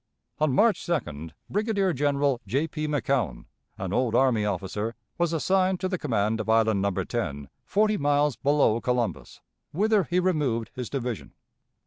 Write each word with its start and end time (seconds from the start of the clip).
On 0.39 0.51
March 0.51 0.79
2d 0.87 1.29
Brigadier 1.47 1.93
General 1.93 2.41
J. 2.47 2.67
P. 2.67 2.87
McCown, 2.87 3.45
an 3.77 3.93
"old 3.93 4.15
army" 4.15 4.43
officer, 4.45 4.95
was 5.19 5.31
assigned 5.31 5.79
to 5.79 5.87
the 5.87 5.99
command 5.99 6.39
of 6.39 6.49
Island 6.49 6.81
No. 6.81 6.89
10, 6.91 7.49
forty 7.63 7.97
miles 7.97 8.35
below 8.35 8.81
Columbus, 8.81 9.41
whither 9.71 10.05
he 10.05 10.19
removed 10.19 10.71
his 10.73 10.89
division. 10.89 11.33